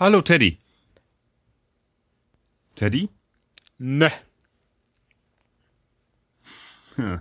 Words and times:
Hallo 0.00 0.22
Teddy. 0.22 0.58
Teddy? 2.76 3.08
Ne. 3.78 4.12
Hm. 6.94 7.20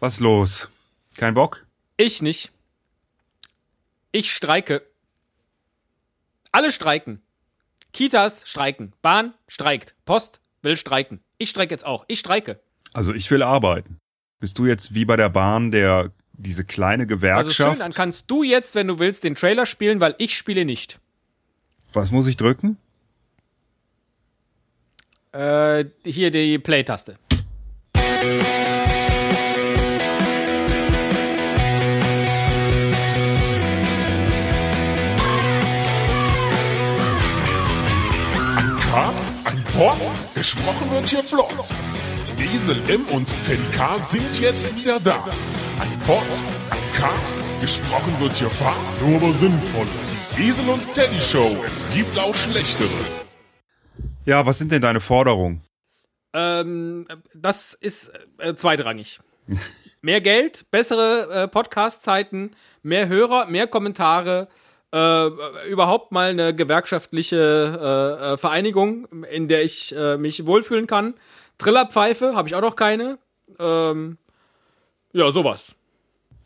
Was 0.00 0.20
los? 0.20 0.68
Kein 1.16 1.32
Bock? 1.32 1.64
Ich 1.96 2.20
nicht. 2.20 2.52
Ich 4.12 4.34
streike. 4.34 4.82
Alle 6.52 6.70
streiken. 6.70 7.22
Kitas 7.94 8.42
streiken. 8.46 8.92
Bahn 9.00 9.32
streikt. 9.48 9.94
Post 10.04 10.40
will 10.60 10.76
streiken. 10.76 11.20
Ich 11.38 11.48
streike 11.48 11.72
jetzt 11.72 11.86
auch. 11.86 12.04
Ich 12.06 12.18
streike. 12.18 12.60
Also 12.92 13.14
ich 13.14 13.30
will 13.30 13.42
arbeiten. 13.42 13.98
Bist 14.40 14.58
du 14.58 14.66
jetzt 14.66 14.92
wie 14.92 15.06
bei 15.06 15.16
der 15.16 15.30
Bahn 15.30 15.70
der 15.70 16.12
diese 16.34 16.66
kleine 16.66 17.06
Gewerkschaft? 17.06 17.60
Also 17.60 17.70
schön, 17.70 17.78
dann 17.78 17.92
kannst 17.94 18.30
du 18.30 18.42
jetzt, 18.42 18.74
wenn 18.74 18.88
du 18.88 18.98
willst, 18.98 19.24
den 19.24 19.34
Trailer 19.34 19.64
spielen, 19.64 20.00
weil 20.00 20.14
ich 20.18 20.36
spiele 20.36 20.66
nicht. 20.66 21.00
Was 21.94 22.10
muss 22.10 22.26
ich 22.26 22.36
drücken? 22.36 22.76
Äh, 25.30 25.84
hier 26.04 26.32
die 26.32 26.58
Play-Taste. 26.58 27.18
Cast, 38.90 39.26
ein 39.44 39.64
Pod, 39.76 39.98
gesprochen 40.34 40.90
wird 40.90 41.08
hier 41.08 41.22
flott. 41.22 41.48
Esel 42.42 42.76
M 42.88 43.06
und 43.12 43.26
Teddy 43.44 43.62
K 43.76 43.98
sind 43.98 44.40
jetzt 44.40 44.74
wieder 44.76 44.98
da. 44.98 45.24
Ein 45.78 45.98
Pod, 46.00 46.26
ein 46.70 46.92
Cast, 46.94 47.38
gesprochen 47.60 48.14
wird 48.18 48.36
hier 48.36 48.50
fast, 48.50 49.00
nur 49.02 49.16
aber 49.16 49.32
sinnvoll. 49.34 49.86
Die 50.36 50.48
Esel 50.48 50.68
und 50.68 50.92
Teddy 50.92 51.20
Show, 51.20 51.56
es 51.68 51.86
gibt 51.94 52.18
auch 52.18 52.34
schlechtere. 52.34 52.88
Ja, 54.24 54.44
was 54.46 54.58
sind 54.58 54.72
denn 54.72 54.82
deine 54.82 55.00
Forderungen? 55.00 55.62
Ähm, 56.32 57.06
das 57.34 57.74
ist 57.74 58.10
äh, 58.38 58.54
zweitrangig. 58.54 59.20
mehr 60.00 60.20
Geld, 60.20 60.70
bessere 60.70 61.44
äh, 61.44 61.48
Podcast-Zeiten, 61.48 62.56
mehr 62.82 63.08
Hörer, 63.08 63.46
mehr 63.46 63.66
Kommentare, 63.66 64.48
äh, 64.92 65.26
überhaupt 65.68 66.12
mal 66.12 66.30
eine 66.30 66.54
gewerkschaftliche 66.54 67.36
äh, 67.36 68.32
äh, 68.32 68.36
Vereinigung, 68.36 69.06
in 69.30 69.48
der 69.48 69.64
ich 69.64 69.94
äh, 69.96 70.16
mich 70.16 70.46
wohlfühlen 70.46 70.86
kann. 70.86 71.14
Trillerpfeife 71.58 72.34
habe 72.34 72.48
ich 72.48 72.54
auch 72.54 72.60
noch 72.60 72.76
keine. 72.76 73.18
Ähm, 73.58 74.18
ja, 75.12 75.30
sowas. 75.30 75.74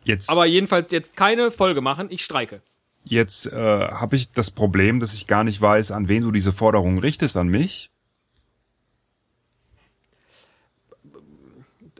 Jetzt. 0.04 0.30
Aber 0.30 0.46
jedenfalls 0.46 0.92
jetzt 0.92 1.16
keine 1.16 1.50
Folge 1.50 1.80
machen, 1.80 2.08
ich 2.10 2.24
streike. 2.24 2.62
Jetzt 3.04 3.46
äh, 3.46 3.52
habe 3.52 4.16
ich 4.16 4.32
das 4.32 4.50
Problem, 4.50 5.00
dass 5.00 5.14
ich 5.14 5.26
gar 5.26 5.44
nicht 5.44 5.60
weiß, 5.60 5.90
an 5.92 6.08
wen 6.08 6.22
du 6.22 6.30
diese 6.30 6.52
Forderungen 6.52 6.98
richtest, 6.98 7.36
an 7.36 7.48
mich. 7.48 7.90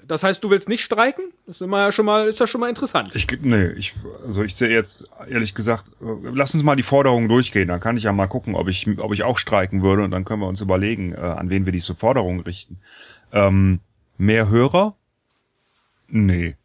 Das 0.09 0.23
heißt, 0.23 0.43
du 0.43 0.49
willst 0.49 0.69
nicht 0.71 0.83
streiken? 0.83 1.25
Das 1.47 1.57
ist 1.57 1.61
immer 1.61 1.81
ja 1.81 1.93
schon 1.93 2.07
mal, 2.07 2.29
ist 2.29 2.41
ja 2.41 2.47
schon 2.47 2.63
mal 2.63 2.71
interessant. 2.71 3.15
Ich, 3.15 3.27
nee, 3.43 3.67
ich, 3.73 3.93
also 4.25 4.43
ich 4.43 4.57
sehe 4.57 4.71
jetzt, 4.71 5.11
ehrlich 5.29 5.55
gesagt, 5.55 5.93
lass 6.01 6.55
uns 6.55 6.63
mal 6.63 6.77
die 6.77 6.83
Forderungen 6.83 7.29
durchgehen. 7.29 7.69
Dann 7.69 7.79
kann 7.79 7.99
ich 7.99 8.05
ja 8.05 8.13
mal 8.13 8.27
gucken, 8.27 8.55
ob 8.55 8.69
ich, 8.69 8.87
ob 8.99 9.13
ich 9.13 9.23
auch 9.23 9.39
streiken 9.39 9.83
würde 9.83 10.03
und 10.03 10.11
dann 10.11 10.25
können 10.25 10.41
wir 10.41 10.49
uns 10.49 10.63
überlegen, 10.63 11.13
äh, 11.13 11.19
an 11.19 11.51
wen 11.51 11.67
wir 11.67 11.73
diese 11.73 11.95
Forderungen 11.95 12.41
richten. 12.41 12.79
Ähm, 13.33 13.81
mehr 14.17 14.49
Hörer? 14.49 14.97
Nee. 16.09 16.57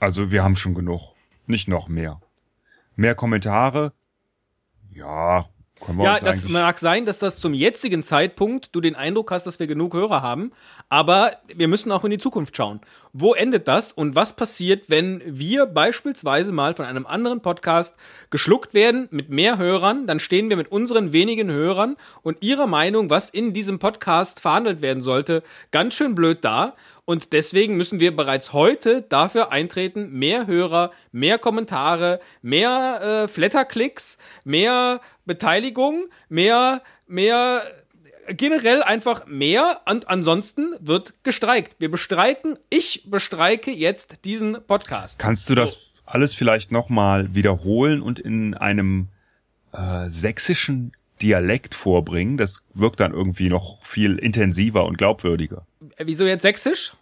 Also 0.00 0.30
wir 0.30 0.42
haben 0.42 0.56
schon 0.56 0.74
genug. 0.74 1.12
Nicht 1.46 1.68
noch 1.68 1.88
mehr. 1.88 2.18
Mehr 2.96 3.14
Kommentare? 3.14 3.92
Ja, 4.90 5.46
ja, 5.98 6.18
das 6.18 6.48
mag 6.48 6.78
sein, 6.78 7.06
dass 7.06 7.18
das 7.18 7.38
zum 7.38 7.54
jetzigen 7.54 8.02
Zeitpunkt 8.02 8.74
du 8.74 8.80
den 8.80 8.94
Eindruck 8.94 9.30
hast, 9.30 9.46
dass 9.46 9.58
wir 9.58 9.66
genug 9.66 9.94
Hörer 9.94 10.22
haben, 10.22 10.52
aber 10.88 11.32
wir 11.54 11.68
müssen 11.68 11.92
auch 11.92 12.04
in 12.04 12.10
die 12.10 12.18
Zukunft 12.18 12.56
schauen. 12.56 12.80
Wo 13.12 13.34
endet 13.34 13.68
das 13.68 13.92
und 13.92 14.14
was 14.14 14.34
passiert, 14.34 14.90
wenn 14.90 15.22
wir 15.24 15.66
beispielsweise 15.66 16.52
mal 16.52 16.74
von 16.74 16.84
einem 16.84 17.06
anderen 17.06 17.40
Podcast 17.40 17.96
geschluckt 18.30 18.74
werden 18.74 19.08
mit 19.10 19.30
mehr 19.30 19.58
Hörern, 19.58 20.06
dann 20.06 20.20
stehen 20.20 20.50
wir 20.50 20.56
mit 20.56 20.70
unseren 20.70 21.12
wenigen 21.12 21.50
Hörern 21.50 21.96
und 22.22 22.42
ihrer 22.42 22.66
Meinung, 22.66 23.10
was 23.10 23.30
in 23.30 23.52
diesem 23.52 23.78
Podcast 23.78 24.40
verhandelt 24.40 24.82
werden 24.82 25.02
sollte, 25.02 25.42
ganz 25.70 25.94
schön 25.94 26.14
blöd 26.14 26.38
da 26.42 26.74
und 27.08 27.32
deswegen 27.32 27.78
müssen 27.78 28.00
wir 28.00 28.14
bereits 28.14 28.52
heute 28.52 29.00
dafür 29.00 29.50
eintreten, 29.50 30.10
mehr 30.10 30.46
Hörer, 30.46 30.90
mehr 31.10 31.38
Kommentare, 31.38 32.20
mehr 32.42 33.22
äh, 33.24 33.28
Flatterklicks, 33.28 34.18
mehr 34.44 35.00
Beteiligung, 35.24 36.10
mehr, 36.28 36.82
mehr 37.06 37.62
generell 38.28 38.82
einfach 38.82 39.24
mehr 39.26 39.80
und 39.88 40.10
ansonsten 40.10 40.74
wird 40.80 41.14
gestreikt. 41.24 41.76
Wir 41.78 41.90
bestreiken, 41.90 42.58
ich 42.68 43.04
bestreike 43.06 43.70
jetzt 43.70 44.26
diesen 44.26 44.58
Podcast. 44.66 45.18
Kannst 45.18 45.48
du 45.48 45.54
das 45.54 45.72
so. 45.72 45.78
alles 46.04 46.34
vielleicht 46.34 46.72
nochmal 46.72 47.34
wiederholen 47.34 48.02
und 48.02 48.18
in 48.18 48.52
einem 48.52 49.08
äh, 49.72 50.10
sächsischen 50.10 50.92
Dialekt 51.22 51.74
vorbringen? 51.74 52.36
Das 52.36 52.60
wirkt 52.74 53.00
dann 53.00 53.14
irgendwie 53.14 53.48
noch 53.48 53.82
viel 53.82 54.18
intensiver 54.18 54.84
und 54.84 54.98
glaubwürdiger. 54.98 55.64
Wieso 55.96 56.26
jetzt 56.26 56.42
sächsisch? 56.42 56.92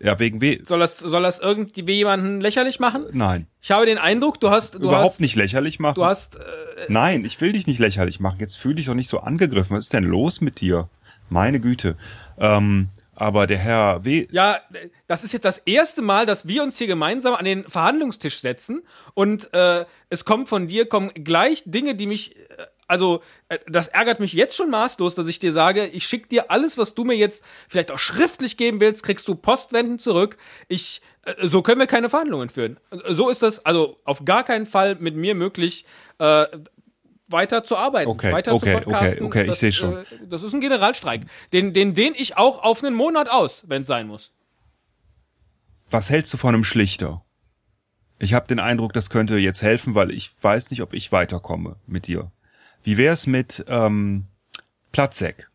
Ja, 0.00 0.18
wegen 0.18 0.40
weh. 0.40 0.60
Soll 0.66 0.80
das, 0.80 0.98
soll 0.98 1.22
das 1.22 1.38
irgendwie 1.38 1.92
jemanden 1.92 2.40
lächerlich 2.40 2.78
machen? 2.80 3.04
Nein. 3.12 3.46
Ich 3.62 3.70
habe 3.70 3.86
den 3.86 3.98
Eindruck, 3.98 4.40
du 4.40 4.50
hast. 4.50 4.74
Du 4.74 4.78
Überhaupt 4.80 5.12
hast, 5.12 5.20
nicht 5.20 5.36
lächerlich 5.36 5.78
machen. 5.78 5.94
Du 5.94 6.04
hast. 6.04 6.36
Äh, 6.36 6.40
Nein, 6.88 7.24
ich 7.24 7.40
will 7.40 7.52
dich 7.52 7.66
nicht 7.66 7.78
lächerlich 7.78 8.20
machen. 8.20 8.36
Jetzt 8.38 8.56
fühl 8.58 8.74
dich 8.74 8.86
doch 8.86 8.94
nicht 8.94 9.08
so 9.08 9.20
angegriffen. 9.20 9.76
Was 9.76 9.86
ist 9.86 9.92
denn 9.94 10.04
los 10.04 10.40
mit 10.40 10.60
dir? 10.60 10.88
Meine 11.30 11.60
Güte. 11.60 11.96
Ähm, 12.38 12.88
aber 13.14 13.46
der 13.46 13.56
Herr 13.58 14.04
W. 14.04 14.28
Ja, 14.30 14.60
das 15.06 15.24
ist 15.24 15.32
jetzt 15.32 15.46
das 15.46 15.58
erste 15.58 16.02
Mal, 16.02 16.26
dass 16.26 16.46
wir 16.46 16.62
uns 16.62 16.76
hier 16.76 16.86
gemeinsam 16.86 17.34
an 17.34 17.46
den 17.46 17.64
Verhandlungstisch 17.64 18.40
setzen 18.40 18.82
und 19.14 19.52
äh, 19.54 19.86
es 20.10 20.26
kommt 20.26 20.50
von 20.50 20.68
dir, 20.68 20.86
kommen 20.86 21.10
gleich 21.14 21.62
Dinge, 21.64 21.94
die 21.94 22.06
mich. 22.06 22.36
Äh, 22.88 22.92
also, 22.92 23.22
äh, 23.48 23.58
das 23.66 23.88
ärgert 23.88 24.20
mich 24.20 24.32
jetzt 24.32 24.56
schon 24.56 24.70
maßlos, 24.70 25.14
dass 25.14 25.28
ich 25.28 25.38
dir 25.38 25.52
sage, 25.52 25.86
ich 25.86 26.06
schicke 26.06 26.28
dir 26.28 26.50
alles, 26.50 26.78
was 26.78 26.94
du 26.94 27.04
mir 27.04 27.16
jetzt 27.16 27.44
vielleicht 27.68 27.90
auch 27.90 27.98
schriftlich 27.98 28.56
geben 28.56 28.80
willst, 28.80 29.02
kriegst 29.02 29.26
du 29.28 29.34
postwendend 29.34 30.00
zurück. 30.00 30.36
Ich, 30.68 31.02
äh, 31.24 31.46
so 31.46 31.62
können 31.62 31.80
wir 31.80 31.86
keine 31.86 32.08
Verhandlungen 32.08 32.48
führen. 32.48 32.78
So 33.08 33.28
ist 33.28 33.42
das 33.42 33.64
also 33.64 33.98
auf 34.04 34.24
gar 34.24 34.44
keinen 34.44 34.66
Fall 34.66 34.96
mit 34.96 35.16
mir 35.16 35.34
möglich. 35.34 35.84
Äh, 36.18 36.46
weiter 37.28 37.64
zu 37.64 37.76
arbeiten, 37.76 38.08
okay, 38.08 38.32
weiter 38.32 38.54
okay, 38.54 38.76
zu 38.76 38.82
podcasten. 38.82 39.26
Okay, 39.26 39.40
okay, 39.40 39.46
das, 39.46 39.56
ich 39.56 39.60
sehe 39.60 39.72
schon. 39.72 39.96
Äh, 39.96 40.04
das 40.28 40.42
ist 40.42 40.52
ein 40.52 40.60
Generalstreik. 40.60 41.22
Den, 41.52 41.72
den, 41.74 41.94
den 41.94 42.14
ich 42.14 42.36
auch 42.36 42.62
auf 42.62 42.84
einen 42.84 42.94
Monat 42.94 43.28
aus, 43.28 43.64
wenn 43.66 43.82
es 43.82 43.88
sein 43.88 44.06
muss. 44.06 44.32
Was 45.90 46.10
hältst 46.10 46.32
du 46.32 46.36
von 46.36 46.54
einem 46.54 46.64
Schlichter? 46.64 47.24
Ich 48.18 48.32
habe 48.32 48.46
den 48.46 48.60
Eindruck, 48.60 48.92
das 48.92 49.10
könnte 49.10 49.36
jetzt 49.36 49.60
helfen, 49.60 49.94
weil 49.94 50.10
ich 50.10 50.30
weiß 50.40 50.70
nicht, 50.70 50.82
ob 50.82 50.94
ich 50.94 51.12
weiterkomme 51.12 51.76
mit 51.86 52.06
dir. 52.06 52.30
Wie 52.86 52.98
wär's 52.98 53.26
mit 53.26 53.64
ähm, 53.66 54.26
Platzek? 54.92 55.50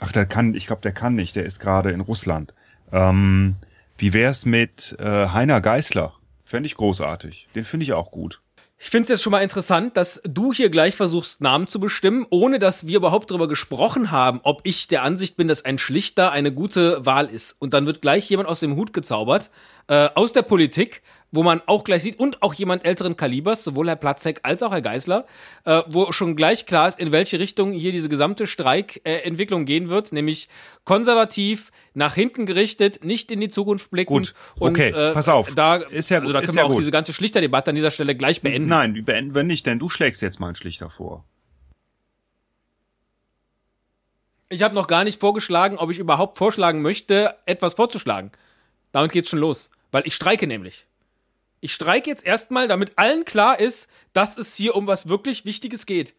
Ach, 0.00 0.12
der 0.12 0.24
kann, 0.24 0.54
ich 0.54 0.66
glaube, 0.66 0.80
der 0.80 0.92
kann 0.92 1.14
nicht, 1.14 1.36
der 1.36 1.44
ist 1.44 1.60
gerade 1.60 1.90
in 1.90 2.00
Russland. 2.00 2.54
Ähm, 2.90 3.56
wie 3.98 4.14
wär's 4.14 4.46
mit 4.46 4.96
äh, 4.98 5.28
Heiner 5.28 5.60
Geißler? 5.60 6.14
Fände 6.42 6.66
ich 6.68 6.74
großartig. 6.76 7.48
Den 7.54 7.66
finde 7.66 7.84
ich 7.84 7.92
auch 7.92 8.10
gut. 8.10 8.40
Ich 8.78 8.88
finde 8.88 9.02
es 9.02 9.08
jetzt 9.10 9.22
schon 9.22 9.32
mal 9.32 9.42
interessant, 9.42 9.98
dass 9.98 10.22
du 10.24 10.54
hier 10.54 10.70
gleich 10.70 10.96
versuchst, 10.96 11.42
Namen 11.42 11.66
zu 11.66 11.78
bestimmen, 11.78 12.26
ohne 12.30 12.58
dass 12.58 12.86
wir 12.86 12.96
überhaupt 12.96 13.30
darüber 13.30 13.46
gesprochen 13.46 14.10
haben, 14.10 14.40
ob 14.42 14.62
ich 14.64 14.88
der 14.88 15.02
Ansicht 15.02 15.36
bin, 15.36 15.48
dass 15.48 15.66
ein 15.66 15.76
Schlichter 15.76 16.32
eine 16.32 16.50
gute 16.50 17.04
Wahl 17.04 17.26
ist. 17.26 17.56
Und 17.58 17.74
dann 17.74 17.84
wird 17.84 18.00
gleich 18.00 18.30
jemand 18.30 18.48
aus 18.48 18.60
dem 18.60 18.76
Hut 18.76 18.94
gezaubert, 18.94 19.50
äh, 19.88 20.08
aus 20.14 20.32
der 20.32 20.42
Politik, 20.42 21.02
wo 21.32 21.42
man 21.42 21.62
auch 21.66 21.84
gleich 21.84 22.02
sieht, 22.02 22.18
und 22.18 22.42
auch 22.42 22.54
jemand 22.54 22.84
älteren 22.84 23.16
Kalibers, 23.16 23.62
sowohl 23.62 23.88
Herr 23.88 23.96
Platzek 23.96 24.40
als 24.42 24.62
auch 24.62 24.72
Herr 24.72 24.80
Geisler, 24.80 25.26
äh, 25.64 25.82
wo 25.86 26.10
schon 26.12 26.36
gleich 26.36 26.66
klar 26.66 26.88
ist, 26.88 26.98
in 26.98 27.12
welche 27.12 27.38
Richtung 27.38 27.72
hier 27.72 27.92
diese 27.92 28.08
gesamte 28.08 28.46
Streikentwicklung 28.46 29.62
äh, 29.62 29.64
gehen 29.64 29.88
wird, 29.88 30.12
nämlich 30.12 30.48
konservativ, 30.84 31.70
nach 31.94 32.14
hinten 32.14 32.46
gerichtet, 32.46 33.04
nicht 33.04 33.30
in 33.30 33.40
die 33.40 33.48
Zukunft 33.48 33.90
blicken. 33.90 34.14
Gut, 34.14 34.34
okay, 34.58 34.92
und, 34.92 34.98
äh, 34.98 35.12
pass 35.12 35.28
auf. 35.28 35.54
Da, 35.54 35.76
ist 35.76 36.08
ja, 36.08 36.20
also 36.20 36.32
da 36.32 36.40
können 36.40 36.54
wir 36.54 36.64
auch 36.64 36.70
gut. 36.70 36.80
diese 36.80 36.90
ganze 36.90 37.12
Schlichterdebatte 37.12 37.70
an 37.70 37.76
dieser 37.76 37.90
Stelle 37.90 38.14
gleich 38.14 38.40
beenden. 38.40 38.68
Nein, 38.68 38.94
die 38.94 39.02
beenden 39.02 39.34
wir 39.34 39.42
nicht, 39.42 39.66
denn 39.66 39.78
du 39.78 39.88
schlägst 39.88 40.22
jetzt 40.22 40.40
mal 40.40 40.48
einen 40.48 40.56
Schlichter 40.56 40.90
vor. 40.90 41.24
Ich 44.48 44.62
habe 44.62 44.74
noch 44.74 44.88
gar 44.88 45.04
nicht 45.04 45.20
vorgeschlagen, 45.20 45.78
ob 45.78 45.90
ich 45.90 45.98
überhaupt 45.98 46.36
vorschlagen 46.38 46.82
möchte, 46.82 47.36
etwas 47.46 47.74
vorzuschlagen. 47.74 48.32
Damit 48.90 49.12
geht's 49.12 49.30
schon 49.30 49.38
los. 49.38 49.70
Weil 49.92 50.02
ich 50.06 50.14
streike 50.14 50.48
nämlich. 50.48 50.86
Ich 51.60 51.72
streike 51.72 52.08
jetzt 52.08 52.24
erstmal, 52.24 52.68
damit 52.68 52.92
allen 52.96 53.24
klar 53.24 53.60
ist, 53.60 53.90
dass 54.12 54.38
es 54.38 54.56
hier 54.56 54.74
um 54.74 54.86
was 54.86 55.08
wirklich 55.08 55.44
Wichtiges 55.44 55.86
geht. 55.86 56.14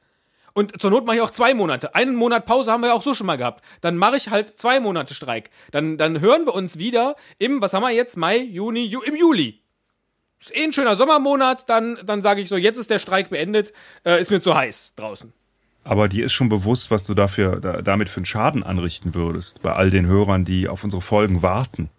Und 0.53 0.81
zur 0.81 0.91
Not 0.91 1.05
mache 1.05 1.15
ich 1.15 1.21
auch 1.21 1.31
zwei 1.31 1.53
Monate. 1.53 1.95
Einen 1.95 2.15
Monat 2.15 2.45
Pause 2.45 2.71
haben 2.71 2.81
wir 2.81 2.87
ja 2.87 2.93
auch 2.93 3.01
so 3.01 3.13
schon 3.13 3.27
mal 3.27 3.37
gehabt. 3.37 3.63
Dann 3.79 3.97
mache 3.97 4.17
ich 4.17 4.29
halt 4.29 4.59
zwei 4.59 4.79
Monate 4.79 5.13
Streik. 5.13 5.49
Dann, 5.71 5.97
dann 5.97 6.19
hören 6.19 6.45
wir 6.45 6.53
uns 6.53 6.77
wieder 6.77 7.15
im, 7.37 7.61
was 7.61 7.73
haben 7.73 7.83
wir 7.83 7.91
jetzt, 7.91 8.17
Mai, 8.17 8.37
Juni, 8.37 8.83
Ju 8.85 9.01
im 9.01 9.15
Juli. 9.15 9.61
ist 10.39 10.55
eh 10.55 10.63
ein 10.63 10.73
schöner 10.73 10.95
Sommermonat, 10.95 11.69
dann, 11.69 11.97
dann 12.03 12.21
sage 12.21 12.41
ich 12.41 12.49
so, 12.49 12.57
jetzt 12.57 12.77
ist 12.77 12.89
der 12.89 12.99
Streik 12.99 13.29
beendet, 13.29 13.71
äh, 14.05 14.19
ist 14.19 14.29
mir 14.29 14.41
zu 14.41 14.53
heiß 14.53 14.95
draußen. 14.95 15.31
Aber 15.83 16.07
dir 16.07 16.25
ist 16.25 16.33
schon 16.33 16.49
bewusst, 16.49 16.91
was 16.91 17.05
du 17.05 17.13
dafür 17.13 17.59
da, 17.59 17.81
damit 17.81 18.09
für 18.09 18.17
einen 18.17 18.25
Schaden 18.25 18.63
anrichten 18.63 19.15
würdest 19.15 19.61
bei 19.63 19.73
all 19.73 19.89
den 19.89 20.05
Hörern, 20.05 20.45
die 20.45 20.67
auf 20.67 20.83
unsere 20.83 21.01
Folgen 21.01 21.41
warten, 21.41 21.89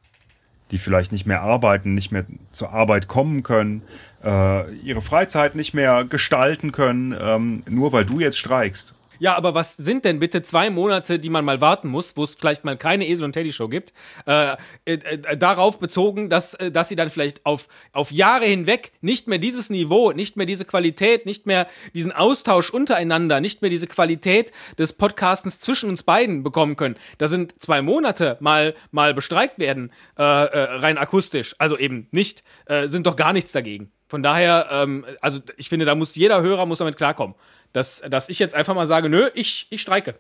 die 0.73 0.79
vielleicht 0.79 1.13
nicht 1.13 1.27
mehr 1.27 1.43
arbeiten, 1.43 1.95
nicht 1.95 2.11
mehr 2.11 2.25
zur 2.51 2.73
Arbeit 2.73 3.07
kommen 3.07 3.43
können, 3.43 3.83
äh, 4.25 4.73
ihre 4.77 5.03
Freizeit 5.03 5.55
nicht 5.55 5.75
mehr 5.75 6.05
gestalten 6.05 6.73
können, 6.73 7.15
ähm, 7.21 7.63
nur 7.69 7.93
weil 7.93 8.05
du 8.05 8.19
jetzt 8.19 8.39
streikst. 8.39 8.95
Ja, 9.23 9.37
aber 9.37 9.55
was 9.55 9.77
sind 9.77 10.05
denn 10.05 10.19
bitte 10.19 10.43
zwei 10.43 10.69
Monate, 10.69 11.21
die 11.21 11.31
man 11.31 11.45
mal 11.45 11.61
warten 11.61 11.87
muss, 11.87 12.17
wo 12.17 12.25
es 12.25 12.35
vielleicht 12.35 12.65
mal 12.65 12.77
keine 12.77 13.07
Esel 13.07 13.25
und 13.25 13.35
Teddy 13.35 13.53
Show 13.53 13.69
gibt, 13.69 13.93
äh, 14.27 14.55
äh, 14.85 14.95
äh, 14.95 15.37
darauf 15.37 15.79
bezogen, 15.79 16.29
dass, 16.29 16.55
äh, 16.55 16.73
dass 16.73 16.89
sie 16.89 16.97
dann 16.97 17.09
vielleicht 17.09 17.47
auf, 17.47 17.69
auf 17.93 18.11
Jahre 18.11 18.47
hinweg 18.47 18.91
nicht 19.01 19.29
mehr 19.29 19.39
dieses 19.39 19.71
Niveau, 19.71 20.11
nicht 20.11 20.37
mehr 20.37 20.45
diese 20.45 20.65
Qualität, 20.65 21.25
nicht 21.25 21.47
mehr 21.47 21.69
diesen 21.95 22.11
Austausch 22.11 22.71
untereinander, 22.71 23.41
nicht 23.41 23.63
mehr 23.63 23.71
diese 23.71 23.87
Qualität 23.87 24.51
des 24.77 24.93
Podcastens 24.93 25.61
zwischen 25.61 25.89
uns 25.89 26.03
beiden 26.03 26.43
bekommen 26.43 26.75
können. 26.75 26.97
Da 27.19 27.29
sind 27.29 27.63
zwei 27.63 27.81
Monate 27.81 28.39
mal, 28.41 28.75
mal 28.91 29.15
bestreikt 29.15 29.61
werden, 29.61 29.93
äh, 30.17 30.25
rein 30.25 30.99
akustisch. 30.99 31.55
Also 31.59 31.79
eben 31.79 32.09
nicht, 32.11 32.43
sind 32.87 33.07
doch 33.07 33.15
gar 33.15 33.33
nichts 33.33 33.53
dagegen. 33.53 33.93
Von 34.09 34.23
daher, 34.23 34.67
ähm, 34.71 35.07
also 35.21 35.39
ich 35.57 35.69
finde, 35.69 35.87
da 35.87 35.95
muss 35.95 36.17
jeder 36.17 36.43
Hörer 36.43 36.67
muss 36.67 36.79
damit 36.79 36.97
klarkommen 36.97 37.35
dass, 37.73 38.03
dass 38.09 38.29
ich 38.29 38.39
jetzt 38.39 38.55
einfach 38.55 38.75
mal 38.75 38.87
sage, 38.87 39.09
nö, 39.09 39.31
ich, 39.35 39.67
ich 39.71 39.81
streike. 39.81 40.15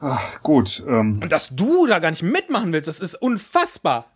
Ach, 0.00 0.42
gut. 0.42 0.82
Ähm, 0.86 1.20
Und 1.22 1.30
dass 1.30 1.54
du 1.54 1.86
da 1.86 1.98
gar 2.00 2.10
nicht 2.10 2.22
mitmachen 2.22 2.72
willst, 2.72 2.88
das 2.88 3.00
ist 3.00 3.14
unfassbar. 3.14 4.10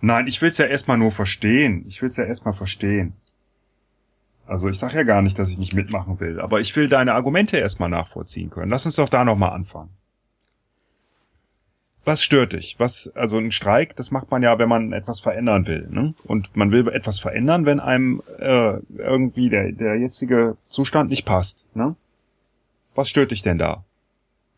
Nein, 0.00 0.26
ich 0.26 0.40
will's 0.42 0.58
ja 0.58 0.66
erstmal 0.66 0.98
nur 0.98 1.12
verstehen. 1.12 1.84
Ich 1.88 2.02
will's 2.02 2.16
ja 2.16 2.24
erstmal 2.24 2.54
verstehen. 2.54 3.14
Also 4.46 4.68
ich 4.68 4.78
sag 4.78 4.94
ja 4.94 5.02
gar 5.02 5.22
nicht, 5.22 5.38
dass 5.38 5.48
ich 5.48 5.58
nicht 5.58 5.74
mitmachen 5.74 6.20
will, 6.20 6.40
aber 6.40 6.60
ich 6.60 6.74
will 6.76 6.88
deine 6.88 7.14
Argumente 7.14 7.56
erstmal 7.58 7.88
nachvollziehen 7.88 8.48
können. 8.50 8.70
Lass 8.70 8.86
uns 8.86 8.94
doch 8.96 9.08
da 9.08 9.24
nochmal 9.24 9.50
anfangen. 9.50 9.90
Was 12.06 12.22
stört 12.22 12.52
dich? 12.52 12.76
Was, 12.78 13.10
also 13.16 13.36
ein 13.36 13.50
Streik, 13.50 13.96
das 13.96 14.12
macht 14.12 14.30
man 14.30 14.40
ja, 14.40 14.60
wenn 14.60 14.68
man 14.68 14.92
etwas 14.92 15.18
verändern 15.18 15.66
will. 15.66 15.88
Ne? 15.90 16.14
Und 16.22 16.56
man 16.56 16.70
will 16.70 16.86
etwas 16.86 17.18
verändern, 17.18 17.66
wenn 17.66 17.80
einem 17.80 18.22
äh, 18.38 18.74
irgendwie 18.96 19.50
der, 19.50 19.72
der 19.72 19.96
jetzige 19.96 20.56
Zustand 20.68 21.10
nicht 21.10 21.24
passt. 21.24 21.66
Ne? 21.74 21.96
Was 22.94 23.08
stört 23.08 23.32
dich 23.32 23.42
denn 23.42 23.58
da? 23.58 23.82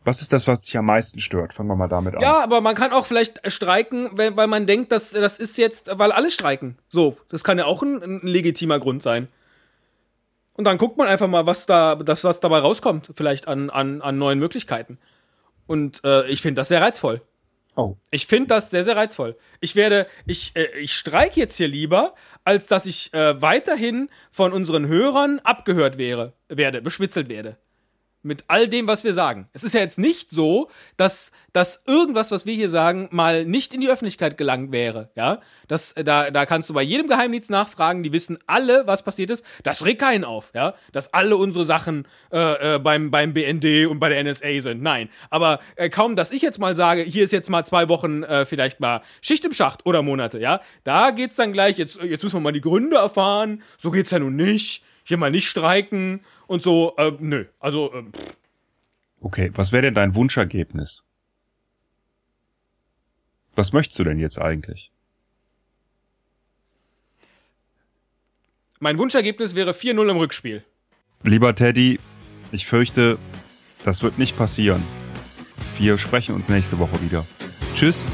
Was 0.03 0.21
ist 0.21 0.31
das, 0.31 0.47
was 0.47 0.61
dich 0.61 0.77
am 0.77 0.85
meisten 0.85 1.19
stört? 1.19 1.51
Fangen 1.53 1.69
wir 1.69 1.75
mal 1.75 1.87
damit 1.87 2.13
an. 2.13 2.21
Ja, 2.21 2.39
aber 2.43 2.61
man 2.61 2.75
kann 2.75 2.91
auch 2.91 3.07
vielleicht 3.07 3.41
streiken, 3.51 4.11
weil, 4.11 4.37
weil 4.37 4.47
man 4.47 4.67
denkt, 4.67 4.91
dass 4.91 5.09
das 5.09 5.39
ist 5.39 5.57
jetzt, 5.57 5.89
weil 5.97 6.11
alle 6.11 6.29
streiken. 6.29 6.77
So, 6.87 7.17
das 7.29 7.43
kann 7.43 7.57
ja 7.57 7.65
auch 7.65 7.81
ein, 7.81 8.03
ein 8.03 8.19
legitimer 8.27 8.79
Grund 8.79 9.01
sein. 9.01 9.27
Und 10.53 10.65
dann 10.65 10.77
guckt 10.77 10.99
man 10.99 11.07
einfach 11.07 11.27
mal, 11.27 11.47
was 11.47 11.65
da, 11.65 11.95
das, 11.95 12.23
was 12.23 12.41
dabei 12.41 12.59
rauskommt, 12.59 13.09
vielleicht 13.15 13.47
an, 13.47 13.71
an, 13.71 14.03
an 14.03 14.19
neuen 14.19 14.37
Möglichkeiten. 14.37 14.99
Und 15.65 16.03
äh, 16.03 16.27
ich 16.27 16.43
finde 16.43 16.59
das 16.59 16.67
sehr 16.67 16.81
reizvoll. 16.81 17.21
Oh. 17.79 17.95
Ich 18.11 18.27
finde 18.27 18.47
das 18.47 18.71
sehr, 18.71 18.83
sehr 18.83 18.97
reizvoll. 18.97 19.37
Ich 19.61 19.77
werde, 19.77 20.05
ich, 20.25 20.53
äh, 20.55 20.67
ich 20.79 20.93
streike 20.93 21.39
jetzt 21.39 21.55
hier 21.55 21.69
lieber, 21.69 22.13
als 22.43 22.67
dass 22.67 22.85
ich 22.85 23.13
äh, 23.13 23.41
weiterhin 23.41 24.09
von 24.31 24.51
unseren 24.51 24.87
Hörern 24.87 25.39
abgehört 25.45 25.97
wäre, 25.97 26.33
werde, 26.49 26.81
beschwitzelt 26.81 27.29
werde 27.29 27.57
mit 28.21 28.43
all 28.47 28.67
dem, 28.67 28.87
was 28.87 29.03
wir 29.03 29.13
sagen. 29.13 29.47
Es 29.53 29.63
ist 29.63 29.73
ja 29.73 29.79
jetzt 29.79 29.97
nicht 29.97 30.31
so, 30.31 30.69
dass, 30.97 31.31
dass 31.53 31.83
irgendwas, 31.87 32.31
was 32.31 32.45
wir 32.45 32.53
hier 32.53 32.69
sagen, 32.69 33.07
mal 33.11 33.45
nicht 33.45 33.73
in 33.73 33.79
die 33.79 33.89
Öffentlichkeit 33.89 34.37
gelangt 34.37 34.71
wäre. 34.71 35.09
Ja, 35.15 35.39
das, 35.67 35.93
äh, 35.93 36.03
da, 36.03 36.29
da 36.29 36.45
kannst 36.45 36.69
du 36.69 36.73
bei 36.73 36.81
jedem 36.81 37.07
Geheimdienst 37.07 37.49
nachfragen. 37.49 38.03
Die 38.03 38.11
wissen 38.11 38.37
alle, 38.45 38.85
was 38.87 39.03
passiert 39.03 39.29
ist. 39.29 39.45
Das 39.63 39.85
regt 39.85 40.01
keinen 40.01 40.25
auf. 40.25 40.51
Ja, 40.53 40.73
dass 40.91 41.13
alle 41.13 41.37
unsere 41.37 41.63
Sachen 41.63 42.07
äh, 42.31 42.75
äh, 42.75 42.79
beim, 42.79 43.09
beim 43.09 43.33
BND 43.33 43.87
und 43.87 43.99
bei 43.99 44.09
der 44.09 44.21
NSA 44.23 44.61
sind. 44.61 44.81
Nein, 44.81 45.09
aber 45.29 45.59
äh, 45.75 45.89
kaum, 45.89 46.15
dass 46.17 46.31
ich 46.31 46.41
jetzt 46.41 46.59
mal 46.59 46.75
sage, 46.75 47.01
hier 47.03 47.23
ist 47.23 47.31
jetzt 47.31 47.49
mal 47.49 47.63
zwei 47.63 47.87
Wochen 47.87 48.23
äh, 48.23 48.45
vielleicht 48.45 48.81
mal 48.81 49.01
Schicht 49.21 49.45
im 49.45 49.53
Schacht 49.53 49.85
oder 49.85 50.01
Monate. 50.01 50.39
Ja, 50.39 50.59
da 50.83 51.11
geht's 51.11 51.37
dann 51.37 51.53
gleich. 51.53 51.77
Jetzt, 51.77 52.01
jetzt 52.03 52.23
müssen 52.23 52.35
wir 52.35 52.41
mal 52.41 52.51
die 52.51 52.61
Gründe 52.61 52.97
erfahren. 52.97 53.63
So 53.77 53.91
geht's 53.91 54.11
ja 54.11 54.19
nun 54.19 54.35
nicht. 54.35 54.83
Hier 55.05 55.17
mal 55.17 55.31
nicht 55.31 55.47
streiken 55.47 56.21
und 56.49 56.61
so, 56.61 56.95
äh, 56.97 57.11
nö. 57.19 57.45
Also, 57.59 57.93
äh, 57.93 58.03
pff. 58.03 58.35
Okay, 59.21 59.51
was 59.53 59.71
wäre 59.71 59.83
denn 59.83 59.93
dein 59.93 60.15
Wunschergebnis? 60.15 61.05
Was 63.55 63.73
möchtest 63.73 63.99
du 63.99 64.03
denn 64.03 64.19
jetzt 64.19 64.39
eigentlich? 64.39 64.91
mein 68.79 68.97
Wunschergebnis 68.97 69.55
wäre 69.55 69.71
4-0 69.71 70.09
im 70.09 70.17
Rückspiel. 70.17 70.63
Lieber 71.23 71.53
Teddy, 71.53 71.99
ich 72.51 72.65
fürchte, 72.65 73.17
das 73.83 74.03
wird 74.03 74.17
nicht 74.17 74.37
passieren. 74.37 74.81
Wir 75.77 75.97
sprechen 75.97 76.33
uns 76.33 76.47
nächste 76.49 76.79
Woche 76.79 77.01
wieder. 77.01 77.25
Tschüss. 77.75 78.07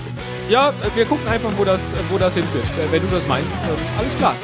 Ja, 0.49 0.69
äh, 0.69 0.95
wir 0.95 1.05
gucken 1.05 1.27
einfach, 1.27 1.55
wo 1.57 1.63
das, 1.63 1.93
wo 2.09 2.17
das 2.17 2.33
hinführt. 2.33 2.65
Äh, 2.79 2.91
Wenn 2.91 3.01
du 3.01 3.07
das 3.09 3.27
meinst, 3.27 3.51
äh, 3.51 3.99
alles 3.99 4.15
klar. 4.17 4.35